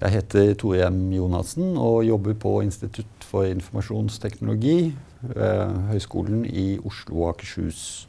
Jeg 0.00 0.10
heter 0.10 0.56
Tore 0.58 0.88
M. 0.90 1.12
Jonassen 1.14 1.76
og 1.78 2.00
jobber 2.02 2.34
på 2.34 2.56
Institutt 2.64 3.22
for 3.22 3.46
informasjonsteknologi 3.46 4.88
ved 5.22 5.76
Høgskolen 5.92 6.40
i 6.50 6.80
Oslo 6.82 7.20
og 7.22 7.28
Akershus. 7.28 8.08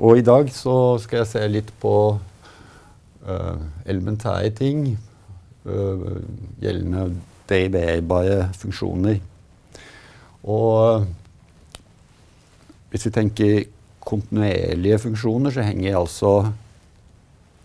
Og 0.00 0.16
i 0.18 0.24
dag 0.24 0.48
så 0.56 0.96
skal 1.02 1.20
jeg 1.20 1.28
se 1.28 1.42
litt 1.50 1.68
på 1.82 1.92
uh, 2.16 3.58
elementære 3.84 4.54
ting 4.56 4.86
uh, 5.68 6.16
gjeldende 6.64 7.10
deriverbare 7.50 8.48
funksjoner. 8.56 9.20
Og 10.48 11.04
hvis 12.88 13.04
vi 13.04 13.12
tenker 13.18 13.68
kontinuerlige 14.00 15.02
funksjoner, 15.04 15.52
så 15.52 15.68
henger 15.68 16.00
altså 16.00 16.32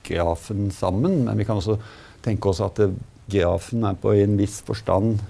grafen 0.03 0.67
sammen. 0.75 1.23
Men 1.29 1.39
vi 1.39 1.47
kan 1.47 1.63
også 1.63 1.79
tenke 2.25 2.51
oss 2.51 2.59
at 2.59 2.75
det, 2.83 2.91
grafen 3.31 3.85
er 3.87 3.95
på 3.99 4.13
en 4.17 4.37
viss 4.39 4.59
forstand 4.67 5.21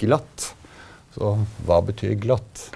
glatt. 0.00 0.52
Så 1.14 1.36
hva 1.66 1.80
betyr 1.86 2.16
glatt? 2.20 2.66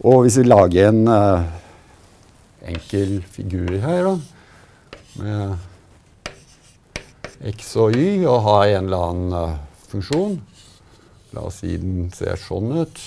Og 0.00 0.22
hvis 0.24 0.38
vi 0.40 0.46
lager 0.46 0.88
en 0.88 1.02
uh, 1.12 1.44
enkel 2.64 3.18
figur 3.28 3.74
her, 3.82 4.06
da, 4.06 4.14
med 5.20 5.58
x 7.52 7.74
og 7.76 7.92
y, 7.98 8.24
og 8.24 8.40
har 8.46 8.64
en 8.70 8.88
eller 8.88 9.04
annen 9.10 9.34
uh, 9.36 9.58
funksjon 9.90 10.40
La 11.30 11.44
oss 11.46 11.60
si 11.62 11.76
den 11.78 12.08
ser 12.10 12.34
sånn 12.40 12.72
ut. 12.80 12.98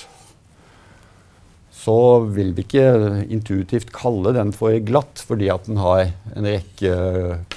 Så 1.83 1.95
vil 2.31 2.53
vi 2.55 2.63
ikke 2.63 2.83
intuitivt 3.27 3.89
kalle 3.91 4.31
den 4.37 4.53
for 4.55 4.71
glatt, 4.87 5.19
fordi 5.27 5.49
at 5.51 5.65
den 5.67 5.81
har 5.83 6.13
en 6.31 6.47
rekke 6.47 6.93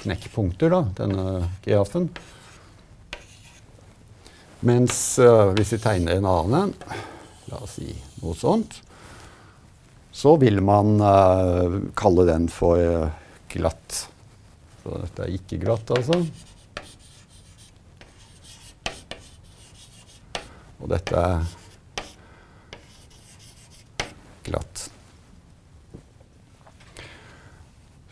knekkpunkter, 0.01 0.73
da, 0.73 0.81
denne 0.97 1.45
grafen. 1.63 2.09
Mens 4.67 4.97
uh, 5.21 5.53
hvis 5.55 5.71
vi 5.75 5.79
tegner 5.79 6.17
en 6.17 6.27
annen 6.27 6.73
en, 6.73 6.97
la 7.47 7.61
oss 7.63 7.77
si 7.77 7.93
noe 8.19 8.35
sånt, 8.35 8.81
så 10.11 10.33
vil 10.41 10.59
man 10.65 10.97
uh, 10.99 11.77
kalle 11.95 12.25
den 12.27 12.49
for 12.51 12.81
uh, 12.81 13.07
glatt. 13.53 14.01
Så 14.81 14.97
dette 15.05 15.23
er 15.23 15.37
ikke 15.37 15.61
glatt, 15.61 15.93
altså. 15.95 16.19
Og 20.81 20.91
dette 20.91 21.21
er 21.21 21.47
glatt. 24.47 24.87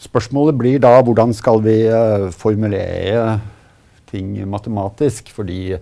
Spørsmålet 0.05 0.57
blir 0.57 0.81
da 0.83 0.99
hvordan 1.01 1.33
skal 1.33 1.63
vi 1.65 1.77
uh, 1.89 2.29
formulere 2.31 3.39
ting 4.11 4.35
matematisk? 4.47 5.31
Fordi 5.33 5.75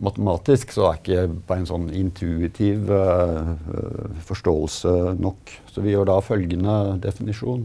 matematisk 0.00 0.72
så 0.76 0.90
er 0.90 0.98
ikke 1.00 1.28
bare 1.48 1.64
en 1.64 1.70
sånn 1.70 1.86
intuitiv 1.96 2.90
uh, 2.92 3.54
forståelse 4.28 5.16
nok. 5.20 5.54
Så 5.72 5.84
vi 5.84 5.96
gjør 5.96 6.12
da 6.12 6.18
følgende 6.24 6.98
definisjon. 7.02 7.64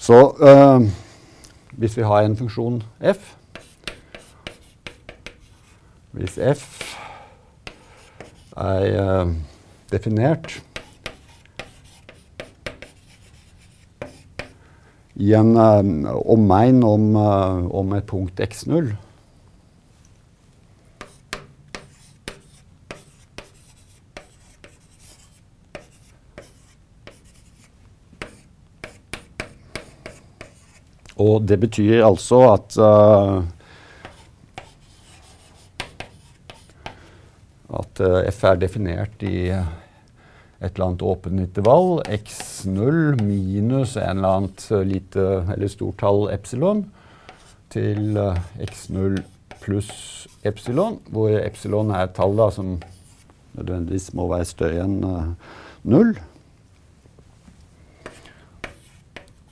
Så 0.00 0.32
øh, 0.40 0.88
hvis 1.72 1.96
vi 1.96 2.02
har 2.02 2.20
en 2.20 2.36
funksjon 2.36 2.82
f 3.14 3.36
Hvis 6.10 6.38
f 6.56 6.96
er 8.56 9.24
uh, 9.24 9.34
definert 9.90 10.60
i 15.20 15.34
en 15.36 15.52
uh, 15.56 16.16
omegn 16.32 16.82
om, 16.86 17.12
uh, 17.16 17.66
om, 17.76 17.92
et 17.92 18.06
punkt 18.08 18.40
x0. 18.40 18.94
Og 31.20 31.44
det 31.44 31.58
betyr 31.60 32.00
altså 32.06 32.46
at 32.54 32.78
uh, 32.80 33.42
at 38.00 38.32
f 38.32 38.44
er 38.48 38.58
definert 38.60 39.22
i 39.26 39.50
et 39.50 40.74
eller 40.74 40.86
annet 40.90 41.02
åpent 41.02 41.40
intervall, 41.40 42.00
x0 42.04 43.20
minus 43.22 43.96
en 43.96 44.18
eller 44.20 44.40
annet 44.40 44.66
lite 44.88 45.26
eller 45.54 45.72
stort 45.72 46.00
tall 46.02 46.26
epsilon, 46.32 46.84
til 47.72 48.18
uh, 48.18 48.36
x0 48.60 49.22
pluss 49.60 50.28
epsilon, 50.44 50.98
hvor 51.12 51.32
epsilon 51.38 51.92
er 51.94 52.08
et 52.08 52.16
tall 52.16 52.36
da, 52.36 52.50
som 52.52 52.78
nødvendigvis 53.56 54.10
må 54.16 54.28
være 54.30 54.48
større 54.48 54.84
enn 54.84 55.00
null. 55.84 56.14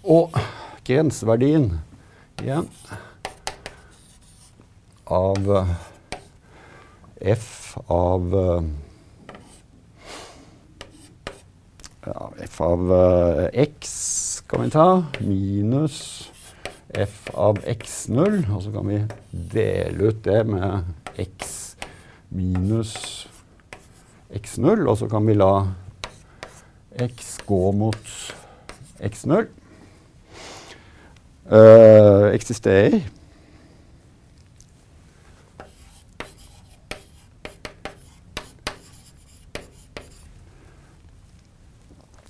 Og 0.09 0.37
grenseverdien 0.89 1.71
igjen 2.41 2.69
av 5.09 5.49
f 7.21 7.77
av 7.87 8.35
ja, 12.07 12.31
f 12.39 12.61
av 12.61 12.93
uh, 12.93 13.49
x 13.53 14.43
kan 14.49 14.63
vi 14.65 14.71
ta, 14.71 14.89
minus 15.21 16.31
f 16.89 17.29
av 17.35 17.61
x0. 17.69 18.41
Og 18.55 18.63
så 18.65 18.73
kan 18.73 18.89
vi 18.89 19.03
dele 19.31 20.11
ut 20.11 20.23
det 20.25 20.41
med 20.49 20.89
x 21.21 21.77
minus 22.29 22.95
x0. 24.33 24.87
Og 24.87 24.99
så 25.03 25.11
kan 25.11 25.27
vi 25.29 25.37
la 25.37 25.53
x 27.09 27.37
gå 27.47 27.63
mot 27.77 28.17
x0. 29.05 29.47
Uh, 31.49 32.29
eksisterer. 32.33 33.01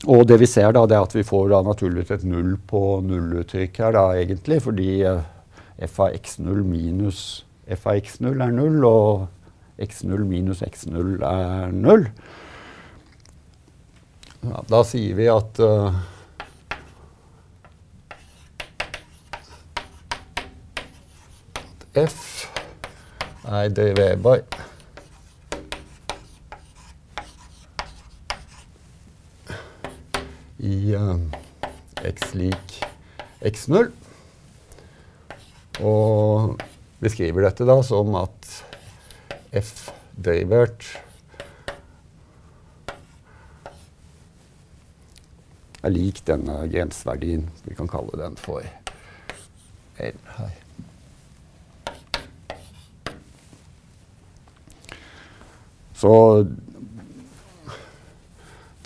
Og 0.08 0.24
det 0.24 0.38
vi 0.41 0.46
ser 0.48 0.72
da, 0.72 0.86
det 0.88 0.96
er 0.96 1.04
at 1.04 1.14
vi 1.16 1.26
får 1.26 1.50
da 1.52 1.58
naturligvis 1.66 2.14
et 2.14 2.22
null 2.24 2.54
på 2.70 2.80
nulluttrykk 3.04 3.80
her, 3.82 3.92
da, 3.92 4.04
egentlig, 4.16 4.62
fordi 4.64 4.92
uh, 5.04 5.20
f 5.84 5.98
av 6.00 6.14
x0 6.16 6.62
minus 6.64 7.19
f 7.69 7.84
av 7.84 7.98
x0 8.00 8.41
er 8.41 8.54
null, 8.56 8.78
og 8.88 9.26
x0 9.84 10.24
minus 10.24 10.62
x0 10.64 11.19
er 11.28 11.74
null. 11.76 12.08
Ja, 14.48 14.62
da 14.70 14.80
sier 14.86 15.19
vi 15.19 15.28
at 15.28 15.60
uh, 15.60 15.92
f 21.98 22.48
er 23.44 23.69
deriverbar 23.76 24.46
i 30.69 30.95
uh, 30.97 31.17
x 32.05 32.34
lik 32.37 32.79
x0. 33.41 33.91
Og 35.81 36.59
beskriver 37.03 37.47
dette 37.47 37.67
da 37.69 37.79
som 37.87 38.17
at 38.19 38.49
f 39.56 39.88
derivert 40.19 40.85
er 45.82 45.94
lik 45.94 46.25
denne 46.26 46.65
grenseverdien. 46.69 47.47
Vi 47.64 47.76
kan 47.79 47.91
kalle 47.91 48.19
den 48.19 48.37
for 48.41 48.64
L 49.99 50.19
her. 50.38 50.56
Så 55.99 56.12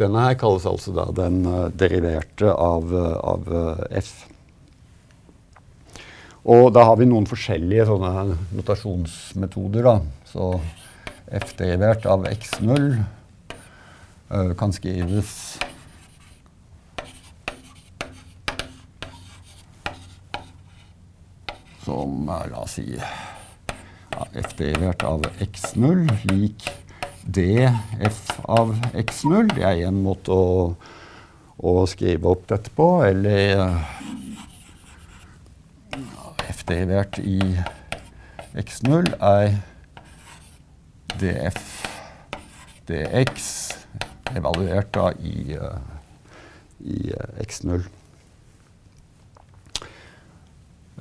denne 0.03 0.27
her 0.27 0.37
kalles 0.41 0.67
altså 0.69 0.93
da 0.97 1.07
den 1.17 1.43
uh, 1.47 1.71
deriverte 1.71 2.51
av, 2.53 2.93
uh, 2.93 3.17
av 3.33 3.49
uh, 3.49 3.83
f. 3.99 4.13
Og 6.43 6.73
da 6.75 6.85
har 6.89 6.99
vi 6.99 7.07
noen 7.07 7.29
forskjellige 7.31 7.87
sånne 7.87 8.37
notasjonsmetoder. 8.59 9.87
da. 9.87 9.97
Så 10.27 10.53
f 11.33 11.53
derivert 11.59 12.07
av 12.11 12.27
x0 12.27 12.89
kan 14.59 14.73
skrives 14.73 15.31
som 21.85 22.27
La 22.27 22.63
oss 22.63 22.79
si 22.79 22.87
ja, 22.97 24.27
f 24.33 24.55
derivert 24.59 25.05
av 25.07 25.27
x0 25.45 26.07
lik 26.31 26.69
df 27.25 28.21
av 28.45 28.75
x0. 28.93 29.53
Det 29.55 29.65
er 29.67 29.85
én 29.89 30.01
måte 30.05 30.35
å, 30.35 30.47
å, 31.59 31.75
skrive 31.91 32.33
opp 32.33 32.49
dette 32.51 32.73
på. 32.75 32.89
Eller 33.07 33.63
f 36.49 36.65
derivert 36.69 37.19
i 37.23 37.39
x0 38.59 39.13
er 39.17 39.57
df 41.21 41.63
dx 42.89 43.51
evaluert 44.37 44.91
da 44.95 45.11
i, 45.21 45.57
i 46.83 47.13
x0. 47.45 47.85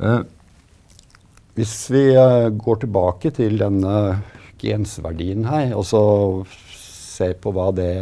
Uh, 0.01 0.21
hvis 1.53 1.73
vi 1.91 2.03
uh, 2.15 2.47
går 2.49 2.79
tilbake 2.85 3.29
til 3.35 3.59
denne 3.59 3.95
grenseverdien 4.61 5.45
her, 5.49 5.73
og 5.75 5.85
så 5.87 6.01
se 6.51 7.31
på 7.41 7.53
hva 7.55 7.71
det 7.75 7.93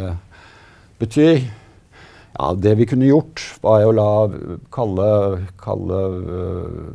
betyr 1.00 1.40
ja, 1.40 2.54
Det 2.54 2.76
vi 2.78 2.86
kunne 2.86 3.08
gjort, 3.08 3.42
var 3.60 3.84
å 3.84 3.92
la 3.92 4.10
kalle, 4.72 5.08
kalle 5.60 6.00
uh, 6.30 6.86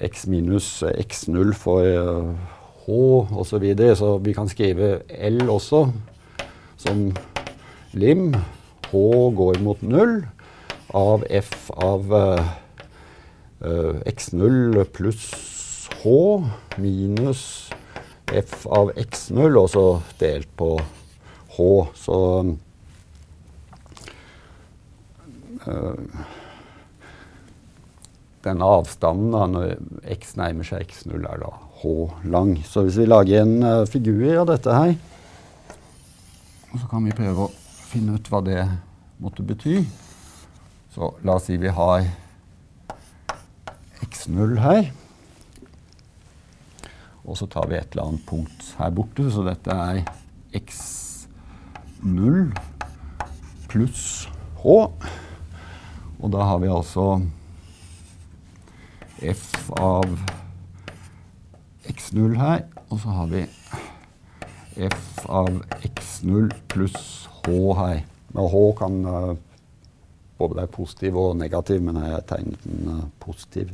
x 0.00 0.26
minus 0.30 0.68
x0 0.86 1.52
for 1.58 1.84
h 2.86 2.86
osv. 2.86 3.44
Så, 3.50 3.58
videre. 3.60 3.96
så 3.98 4.14
vi 4.22 4.32
kan 4.36 4.48
skrive 4.48 5.02
L 5.10 5.42
også 5.50 5.84
som 6.80 7.10
lim. 7.92 8.32
H 8.92 9.02
går 9.36 9.60
mot 9.64 9.82
null 9.82 10.22
av 10.94 11.26
f 11.28 11.70
av 11.76 12.14
Uh, 13.62 14.00
x0 14.10 14.80
pluss 14.90 15.51
h 16.02 16.12
minus 16.82 17.70
f 18.32 18.66
av 18.66 18.92
x0, 18.98 19.56
og 19.60 19.68
så 19.70 19.86
delt 20.20 20.50
på 20.58 20.74
h. 21.56 21.66
Så 21.98 22.18
øh, 25.66 26.22
denne 28.42 28.70
avstanden 28.78 29.34
da, 29.34 29.46
når 29.46 29.74
x 30.16 30.34
nærmer 30.40 30.66
seg 30.66 30.88
x0, 30.88 31.20
er 31.20 31.42
da 31.44 31.52
h 31.82 31.94
lang. 32.24 32.56
Så 32.66 32.86
hvis 32.86 32.98
vi 32.98 33.06
lager 33.06 33.42
en 33.44 33.58
uh, 33.62 33.86
figur 33.86 34.24
av 34.42 34.48
dette 34.50 34.74
her, 34.74 34.96
så 36.72 36.88
kan 36.90 37.04
vi 37.04 37.14
prøve 37.14 37.46
å 37.46 37.52
finne 37.92 38.16
ut 38.16 38.32
hva 38.32 38.40
det 38.46 38.64
måtte 39.22 39.44
bety. 39.46 39.82
Så 40.92 41.12
la 41.24 41.36
oss 41.36 41.46
si 41.48 41.58
vi 41.60 41.70
har 41.72 42.08
x0 44.08 44.58
her. 44.62 44.90
Og 47.22 47.36
så 47.38 47.46
tar 47.46 47.68
vi 47.70 47.76
et 47.78 47.92
eller 47.92 48.08
annet 48.10 48.26
punkt 48.26 48.76
her 48.78 48.90
borte, 48.94 49.30
så 49.30 49.44
dette 49.46 49.70
er 49.70 50.02
x0 50.58 52.50
pluss 53.70 54.28
h. 54.62 54.66
Og 56.22 56.28
da 56.34 56.40
har 56.46 56.58
vi 56.62 56.68
altså 56.70 57.06
f 59.22 59.70
av 59.78 60.06
x0 61.86 62.36
her, 62.40 62.66
og 62.90 63.00
så 63.02 63.08
har 63.20 63.30
vi 63.30 63.46
f 64.88 65.22
av 65.30 65.62
x0 65.86 66.50
pluss 66.72 67.28
h 67.42 67.54
her. 67.78 68.02
Men 68.32 68.50
h 68.50 68.64
kan 68.78 68.94
uh, 69.06 69.34
både 70.38 70.56
være 70.62 70.74
positiv 70.74 71.16
og 71.22 71.36
negativ, 71.38 71.82
men 71.84 72.02
jeg 72.02 72.26
tegnet 72.26 72.66
den 72.66 72.88
uh, 72.90 73.06
positiv. 73.22 73.70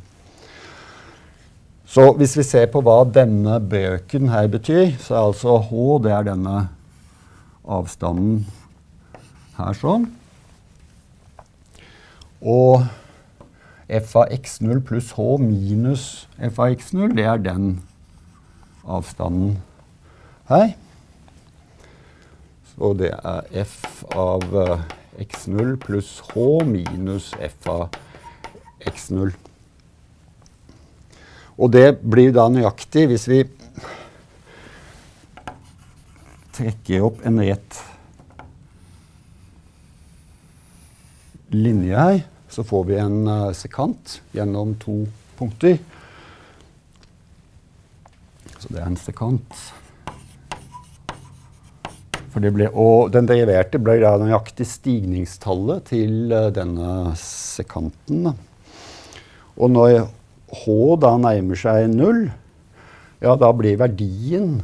Så 1.88 2.10
hvis 2.20 2.36
vi 2.36 2.44
ser 2.44 2.66
på 2.68 2.82
hva 2.84 3.00
denne 3.08 3.54
bøken 3.64 4.28
her 4.28 4.48
betyr, 4.52 4.90
så 5.00 5.14
er 5.14 5.28
altså 5.30 5.54
h 5.70 5.84
det 6.04 6.12
er 6.12 6.26
denne 6.26 6.56
avstanden 7.64 8.42
her 9.56 9.78
sånn. 9.78 10.04
Og 12.44 12.84
f 13.88 14.12
av 14.20 14.28
x0 14.36 14.84
pluss 14.84 15.14
h 15.16 15.30
minus 15.40 16.04
f 16.36 16.60
av 16.60 16.76
x0, 16.76 17.16
det 17.16 17.24
er 17.24 17.40
den 17.40 17.72
avstanden 18.84 19.56
her. 20.52 20.74
Så 22.74 22.92
det 23.00 23.14
er 23.16 23.48
f 23.64 24.04
av 24.12 24.44
eh, 24.60 24.88
x0 25.24 25.78
pluss 25.80 26.18
h 26.34 26.48
minus 26.68 27.32
f 27.40 27.72
av 27.72 27.88
x0. 28.84 29.32
Og 31.58 31.72
det 31.74 31.98
blir 32.06 32.30
da 32.34 32.46
nøyaktig 32.52 33.08
hvis 33.10 33.26
vi 33.30 33.42
trekker 36.54 37.06
opp 37.06 37.22
en 37.26 37.40
rett 37.42 37.78
linje 41.54 41.96
her, 41.96 42.20
så 42.48 42.64
får 42.66 42.84
vi 42.88 42.98
en 43.00 43.18
uh, 43.26 43.50
sekant 43.56 44.18
gjennom 44.36 44.74
to 44.82 45.00
punkter. 45.38 45.78
Så 48.58 48.70
det 48.70 48.82
er 48.82 48.88
en 48.90 48.98
sekant. 49.00 49.62
Ble, 52.38 52.68
og 52.70 53.08
den 53.10 53.26
deriverte 53.26 53.80
ble 53.82 53.96
da 54.02 54.12
nøyaktig 54.20 54.66
stigningstallet 54.68 55.88
til 55.90 56.30
uh, 56.30 56.50
denne 56.54 57.16
sekanten. 57.18 58.30
Og 59.58 59.72
når 59.74 60.04
H 60.48 60.74
da 61.02 61.12
nærmer 61.20 61.58
seg 61.60 61.90
null, 61.92 62.28
ja, 63.20 63.34
da 63.36 63.50
blir 63.52 63.80
verdien 63.80 64.60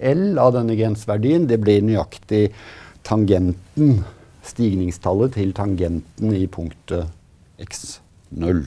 L 0.00 0.38
av 0.40 0.54
denne 0.56 0.76
grenseverdien 0.78 1.44
det 1.50 1.58
blir 1.60 1.82
nøyaktig 1.84 2.48
tangenten, 3.04 4.00
stigningstallet 4.46 5.34
til 5.36 5.52
tangenten 5.56 6.32
i 6.32 6.46
punktet 6.48 7.10
x0. 7.60 8.62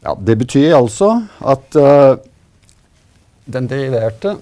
Ja, 0.00 0.14
det 0.16 0.38
betyr 0.40 0.78
altså 0.78 1.10
at 1.44 1.76
uh, 1.76 2.16
den 3.44 3.68
deriverte 3.68 4.38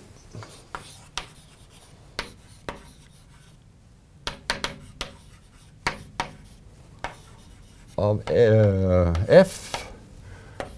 av 7.98 8.22
eh, 8.31 9.12
f 9.28 9.74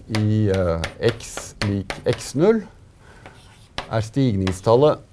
i 0.07 0.49
eh, 0.49 0.81
x 0.99 1.55
lik 1.67 1.93
x0 2.09 2.63
er 3.91 4.01
stigningstallet 4.01 5.05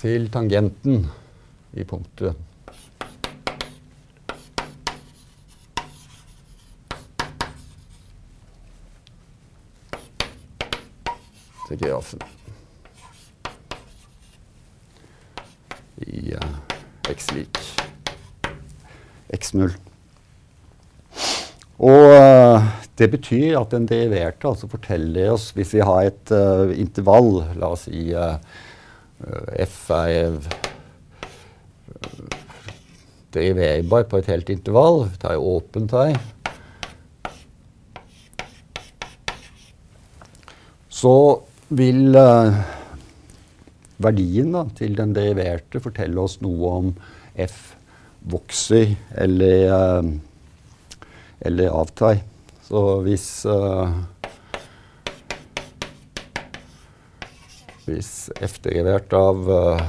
til 0.00 0.30
tangenten 0.32 1.04
i 1.76 1.84
punktet. 1.84 2.46
til 11.70 11.78
grafen. 11.78 12.18
i 16.06 16.34
uh, 16.34 16.56
x 17.10 17.19
lik 17.36 17.60
x0. 19.34 19.72
Og 21.80 22.06
uh, 22.12 22.66
det 23.00 23.08
betyr 23.14 23.56
at 23.60 23.72
den 23.72 23.86
deriverte 23.88 24.48
altså 24.50 24.68
forteller 24.68 25.30
oss 25.32 25.46
Hvis 25.56 25.72
vi 25.72 25.80
har 25.80 26.10
et 26.10 26.32
uh, 26.34 26.68
intervall, 26.76 27.40
la 27.56 27.70
oss 27.72 27.86
si 27.88 28.10
f 29.64 29.78
er 29.96 30.36
deriverbar 33.32 34.04
på 34.08 34.20
et 34.20 34.28
helt 34.32 34.52
intervall, 34.52 35.06
Vi 35.08 35.20
tar 35.22 35.40
åpent 35.40 35.92
her 35.96 36.16
Så 41.00 41.14
vil 41.68 42.16
verdien 44.00 44.52
da, 44.52 44.64
til 44.76 44.96
den 44.98 45.14
deriverte 45.16 45.80
fortelle 45.80 46.20
oss 46.20 46.40
noe 46.44 46.74
om 46.80 46.92
f 47.34 47.74
vokser 48.20 48.96
eller, 49.18 50.00
uh, 50.00 50.04
eller 51.40 51.70
avtar. 51.70 52.22
Så 52.68 53.00
hvis 53.06 53.46
uh, 53.46 53.90
Hvis 57.90 58.30
f 58.38 58.60
derivert 58.62 59.10
av 59.16 59.48
uh, 59.50 59.80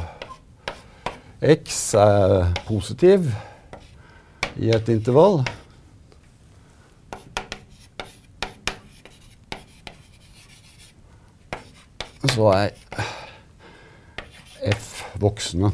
x 1.42 1.94
er 1.94 2.48
positiv 2.66 3.28
i 4.58 4.72
et 4.74 4.90
intervall 4.90 5.44
så 12.32 12.50
er 12.56 12.72
voksne. 15.22 15.72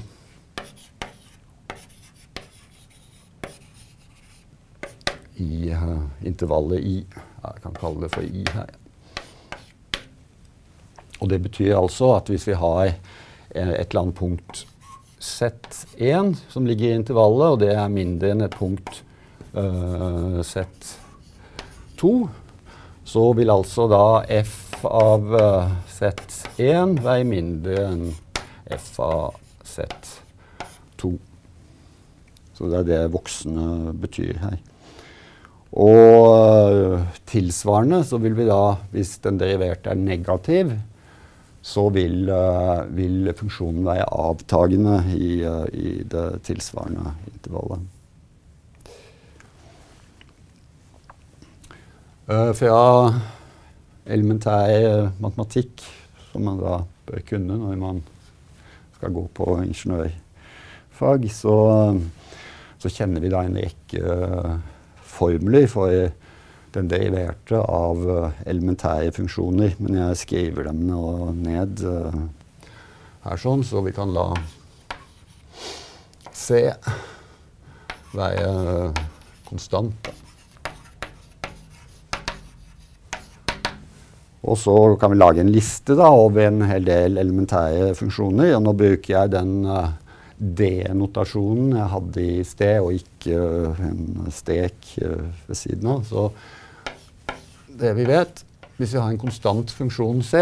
I 5.44 5.72
uh, 5.74 6.04
intervallet 6.26 6.84
i. 6.84 6.98
Jeg 7.44 7.64
kan 7.64 7.78
kalle 7.78 8.06
det 8.06 8.12
for 8.16 8.26
i 8.26 8.46
her. 8.54 8.74
Og 11.22 11.30
det 11.30 11.42
betyr 11.42 11.78
altså 11.78 12.12
at 12.18 12.30
hvis 12.30 12.48
vi 12.48 12.58
har 12.58 12.92
et 12.92 13.00
eller 13.56 14.02
annet 14.02 14.18
punkt 14.18 14.68
Z1 15.22 16.36
som 16.50 16.66
ligger 16.66 16.92
i 16.92 16.98
intervallet, 17.00 17.48
og 17.48 17.60
det 17.64 17.72
er 17.74 17.88
mindre 17.90 18.34
enn 18.34 18.46
et 18.46 18.58
punkt 18.58 19.02
uh, 19.58 20.42
Z2, 20.46 22.12
så 23.08 23.24
vil 23.34 23.50
altså 23.50 23.88
da 23.90 24.04
f 24.44 24.86
av 24.86 25.34
uh, 25.34 25.74
Z1 25.90 27.00
være 27.02 27.26
mindre 27.26 27.82
enn 27.88 28.06
f 28.78 29.00
av 29.02 29.40
Z2. 29.66 31.16
Så 32.58 32.70
det 32.70 32.82
er 32.84 32.90
det 32.92 33.14
voksne 33.14 33.96
betyr 33.98 34.38
her. 34.42 34.58
Og 35.76 36.94
uh, 36.96 37.08
tilsvarende 37.28 38.04
så 38.08 38.20
vil 38.24 38.38
vi 38.38 38.48
da, 38.48 38.78
hvis 38.94 39.18
den 39.24 39.40
deriverte 39.42 39.92
er 39.92 40.00
negativ, 40.00 40.72
så 41.62 41.88
vil, 41.92 42.30
uh, 42.32 42.86
vil 42.96 43.34
funksjonen 43.36 43.84
være 43.88 44.08
avtagende 44.08 45.02
i, 45.12 45.32
uh, 45.44 45.66
i, 45.74 46.04
det 46.08 46.28
tilsvarende 46.48 47.14
intervallet. 47.34 47.94
Fra 52.28 52.80
elementær 54.04 55.14
matematikk, 55.24 55.80
som 56.28 56.44
man 56.44 56.58
da 56.60 56.74
bør 57.08 57.22
kunne 57.30 57.56
når 57.56 57.78
man 57.80 58.02
skal 58.98 59.14
gå 59.16 59.24
på 59.32 59.46
ingeniørfag, 59.62 61.30
så, 61.32 61.56
så 62.84 62.92
kjenner 62.92 63.24
vi 63.24 63.32
da 63.32 63.46
en 63.48 63.56
rekke 63.64 64.18
formler 65.08 65.68
for 65.72 66.12
den 66.76 66.90
deriverte 66.92 67.60
av 67.64 68.04
uh, 68.06 68.30
elementære 68.46 69.14
funksjoner. 69.16 69.78
Men 69.82 70.00
jeg 70.02 70.22
skriver 70.24 70.70
dem 70.70 70.86
ned 71.42 71.84
uh, 71.88 72.22
her 73.26 73.42
sånn, 73.42 73.66
så 73.66 73.82
vi 73.86 73.96
kan 73.96 74.14
la 74.14 74.30
C 76.38 76.68
være 78.16 78.94
konstant. 79.48 80.12
Og 84.48 84.56
så 84.56 84.74
kan 85.00 85.12
vi 85.12 85.18
lage 85.20 85.42
en 85.44 85.52
liste 85.52 85.98
da, 85.98 86.08
over 86.14 86.46
en 86.46 86.62
hel 86.70 86.86
del 86.88 87.20
elementære 87.20 87.92
funksjoner. 87.98 88.54
Og 88.56 88.64
nå 88.64 88.74
bruker 88.80 89.12
jeg 89.12 89.34
den 89.34 89.58
D-notasjonen 90.38 91.72
jeg 91.74 91.92
hadde 91.94 92.24
i 92.24 92.44
sted, 92.46 92.80
og 92.86 92.94
ikke 92.94 93.38
en 93.88 94.28
strek 94.34 94.92
ved 95.02 95.58
siden 95.58 95.90
av. 95.90 96.04
Så 96.06 96.28
det 97.78 97.96
vi 97.98 98.06
vet 98.10 98.44
Hvis 98.78 98.94
vi 98.94 99.00
har 99.02 99.10
en 99.10 99.18
konstant 99.18 99.72
funksjon 99.74 100.22
C, 100.22 100.38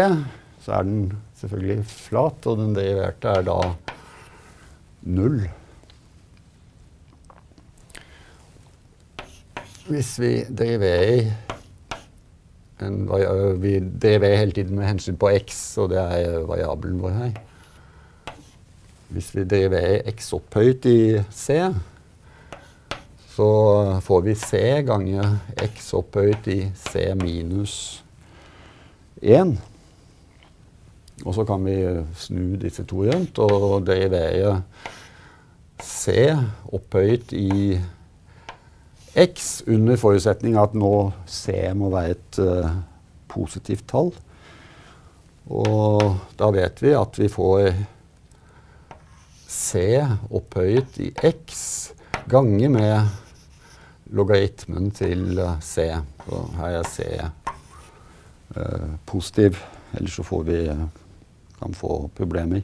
så 0.60 0.74
er 0.76 0.82
den 0.84 1.12
selvfølgelig 1.40 1.86
flat, 1.88 2.46
og 2.46 2.58
den 2.60 2.74
deriverte 2.76 3.32
er 3.32 3.46
da 3.46 3.56
null. 5.08 5.38
Hvis 9.86 10.12
vi 10.20 10.32
deriverer 10.50 11.32
en, 12.84 13.08
Vi 13.62 13.78
deriverer 13.80 14.36
hele 14.36 14.52
tiden 14.52 14.76
med 14.76 14.84
hensyn 14.90 15.16
på 15.16 15.32
x, 15.38 15.78
og 15.78 15.94
det 15.94 16.02
er 16.02 16.44
variabelen 16.44 17.00
vår 17.00 17.16
her. 17.22 17.36
Hvis 19.16 19.30
vi 19.32 19.46
deriverer 19.48 20.10
x 20.12 20.26
opphøyt 20.36 20.84
i 20.90 21.22
C, 21.32 21.54
så 23.32 23.46
får 24.04 24.20
vi 24.26 24.34
C 24.36 24.58
ganger 24.84 25.38
x 25.64 25.94
opphøyt 25.96 26.50
i 26.52 26.56
C 26.76 27.06
minus 27.16 27.76
1. 29.22 29.54
Og 31.24 31.32
så 31.32 31.46
kan 31.48 31.64
vi 31.64 31.78
snu 32.26 32.60
disse 32.60 32.84
to 32.84 33.06
rundt 33.08 33.40
og 33.40 33.86
derivere 33.88 34.58
C 35.80 36.28
opphøyt 36.68 37.32
i 37.32 37.80
x 39.16 39.62
under 39.64 39.96
forutsetning 39.96 40.60
at 40.60 40.76
nå 40.76 40.94
C 41.24 41.56
må 41.72 41.88
være 41.96 42.18
et 42.18 42.44
uh, 42.44 42.70
positivt 43.32 43.88
tall. 43.88 44.12
Og 45.48 46.16
da 46.36 46.52
vet 46.52 46.84
vi 46.84 46.98
at 47.00 47.16
vi 47.24 47.32
får 47.32 47.95
C 49.56 49.96
opphøyet 50.30 50.98
i 51.00 51.10
x 51.24 51.62
ganger 52.28 52.68
med 52.74 54.12
logaritmen 54.12 54.90
til 54.94 55.38
eh, 55.40 55.56
C. 55.64 55.88
Så 56.26 56.42
her 56.58 56.78
er 56.82 56.90
C 56.90 57.06
eh, 57.16 58.92
positiv, 59.08 59.58
ellers 59.96 60.18
så 60.18 60.26
får 60.26 60.46
vi 60.50 60.60
eh, 60.70 60.86
kan 61.56 61.74
få 61.74 62.10
problemer. 62.16 62.62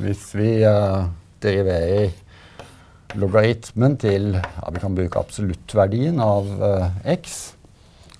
Hvis 0.00 0.26
vi 0.34 0.50
eh, 0.66 1.00
deriverer 1.44 2.12
logaritmen 3.20 3.98
til 4.00 4.32
ja, 4.34 4.70
Vi 4.72 4.80
kan 4.80 4.94
bruke 4.96 5.20
absoluttverdien 5.20 6.20
av 6.24 6.48
eh, 6.58 7.02
x. 7.18 7.54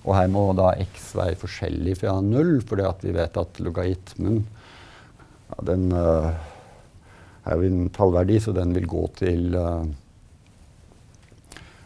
Og 0.03 0.17
her 0.17 0.27
må 0.31 0.49
da 0.57 0.73
x 0.83 1.13
være 1.15 1.39
forskjellig 1.39 1.95
fra 2.01 2.17
null, 2.21 2.59
fordi 2.67 3.07
vi 3.07 3.15
vet 3.15 3.39
at 3.39 3.61
logaritmen 3.63 4.43
ja, 5.53 5.65
den, 5.65 5.91
uh, 5.93 6.31
er 7.45 7.59
jo 7.59 7.67
en 7.67 7.89
tallverdi, 7.93 8.39
så 8.41 8.53
den 8.55 8.73
vil 8.73 8.87
gå 8.89 9.03
til 9.19 9.53
uh, 9.57 9.83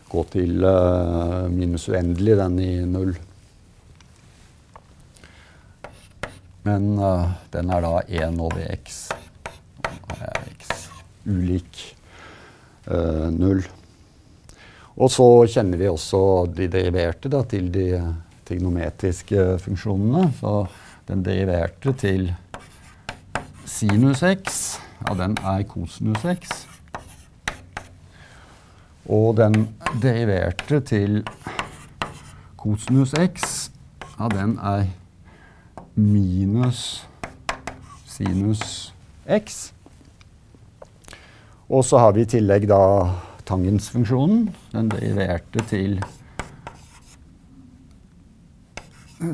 gå 0.08 0.24
til 0.32 0.64
uh, 0.64 1.48
minus 1.52 1.90
uendelig, 1.92 2.38
den 2.40 2.60
i 2.64 2.72
null. 2.88 3.16
Men 6.68 6.98
den 7.54 7.70
er 7.72 7.84
da 7.86 7.92
1 8.28 8.40
over 8.44 8.66
x. 8.74 9.06
Her 10.20 10.34
er 10.34 10.50
x 10.52 10.90
ulik 11.24 11.80
null. 13.32 13.62
Og 15.00 15.12
så 15.14 15.28
kjenner 15.48 15.80
vi 15.80 15.88
også 15.88 16.20
de 16.52 16.68
deriverte 16.72 17.32
da, 17.32 17.40
til 17.48 17.70
de 17.72 17.86
trigonometriske 18.48 19.46
funksjonene. 19.64 20.26
Så 20.42 20.58
den 21.08 21.24
deriverte 21.24 21.96
til 22.04 22.28
sinus 23.78 24.24
x, 24.24 24.80
ja, 25.06 25.14
den 25.14 25.36
er 25.46 25.62
kosinus 25.70 26.24
x. 26.26 26.54
Og 29.06 29.38
den 29.38 29.68
deriverte 30.02 30.80
til 30.82 31.20
kosinus 32.58 33.14
x, 33.14 33.70
ja, 34.18 34.30
den 34.34 34.58
er 34.58 34.88
minus 35.96 37.08
sinus 38.06 38.94
x. 39.46 39.72
Og 41.70 41.86
så 41.86 42.02
har 42.02 42.16
vi 42.16 42.26
i 42.26 42.32
tillegg 42.34 42.66
da 42.72 42.82
tangensfunksjonen. 43.46 44.48
Den 44.72 44.90
deriverte 44.90 45.62
til 45.70 46.00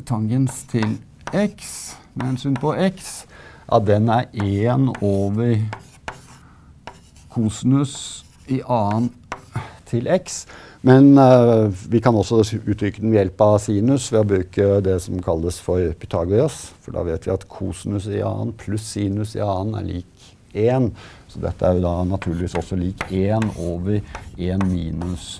tangens 0.06 0.66
til 0.72 0.98
x 1.32 1.94
med 2.16 2.34
hensyn 2.34 2.60
på 2.60 2.76
x. 2.98 3.24
Ja, 3.70 3.80
den 3.80 4.10
er 4.12 4.28
1 4.34 4.90
over 5.02 5.56
kosinus 7.34 8.26
i 8.52 8.60
annen 8.68 9.12
til 9.88 10.10
x. 10.12 10.44
Men 10.84 11.14
uh, 11.16 11.72
vi 11.92 12.02
kan 12.04 12.16
også 12.16 12.42
uttrykke 12.68 13.00
den 13.00 13.14
ved 13.14 13.22
hjelp 13.22 13.42
av 13.46 13.54
sinus 13.64 14.10
ved 14.12 14.20
å 14.20 14.28
bruke 14.34 14.66
det 14.84 14.98
som 15.06 15.22
kalles 15.24 15.62
for 15.64 15.94
Pythagoras. 16.00 16.74
For 16.84 16.96
da 16.96 17.06
vet 17.08 17.28
vi 17.28 17.32
at 17.32 17.48
kosinus 17.48 18.10
i 18.12 18.20
annen 18.20 18.52
pluss 18.60 18.90
sinus 18.98 19.38
i 19.38 19.44
annen 19.46 19.78
er 19.80 19.88
lik 19.88 20.34
1. 20.54 20.90
Så 21.32 21.40
dette 21.42 21.66
er 21.66 21.80
jo 21.80 21.86
da 21.86 21.94
naturligvis 22.10 22.58
også 22.60 22.78
lik 22.78 23.06
1 23.10 23.56
over 23.64 24.02
1 24.36 24.68
minus 24.68 25.38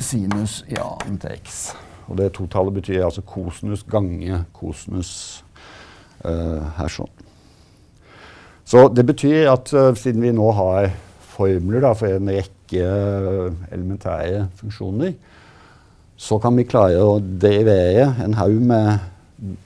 sinus 0.00 0.62
i 0.72 0.80
annen 0.80 1.20
til 1.20 1.36
x. 1.36 1.60
Og 2.08 2.16
det 2.16 2.32
totallet 2.38 2.78
betyr 2.80 3.04
altså 3.04 3.20
kosinus 3.28 3.84
gange 3.84 4.40
kosinus 4.56 5.44
her 6.24 6.90
sånn. 6.90 7.10
Så 8.68 8.88
det 8.92 9.04
betyr 9.08 9.48
at 9.52 9.70
uh, 9.72 9.94
siden 9.96 10.24
vi 10.26 10.32
nå 10.34 10.50
har 10.52 10.90
formler 11.32 11.84
da, 11.84 11.94
for 11.96 12.10
en 12.10 12.28
rekke 12.34 12.58
rekke 12.68 13.72
elementære 13.72 14.48
funksjoner, 14.56 15.12
så 16.16 16.38
kan 16.38 16.56
vi 16.56 16.66
klare 16.66 17.00
å 17.00 17.18
derivere 17.20 18.14
en 18.24 18.34
haug 18.34 18.60
med 18.60 18.98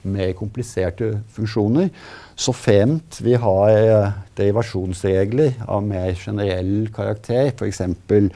mer 0.03 0.33
kompliserte 0.33 1.23
funksjoner. 1.33 1.89
Så 2.35 2.53
fremt 2.53 3.19
vi 3.21 3.33
har 3.33 3.69
eh, 3.71 4.11
derivasjonsregler 4.37 5.63
av 5.67 5.83
mer 5.83 6.13
generell 6.13 6.89
karakter, 6.93 7.51
f.eks. 7.57 7.81
Uh, 7.81 8.29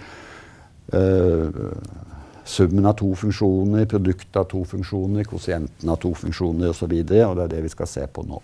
eh, 0.98 2.07
summen 2.48 2.86
av 2.86 2.96
to 3.00 3.10
funksjoner, 3.16 3.86
produktet 3.86 4.36
av 4.40 4.48
to 4.52 4.64
funksjoner, 4.66 5.28
kosienten 5.28 5.90
av 5.90 6.00
to 6.02 6.14
funksjoner 6.16 6.72
osv. 6.72 6.94
Og, 6.94 7.10
så 7.10 7.26
og 7.28 7.36
det 7.40 7.48
er 7.48 7.56
det 7.58 7.66
vi 7.68 7.74
skal 7.74 7.90
se 7.92 8.06
på 8.08 8.24
nå. 8.28 8.42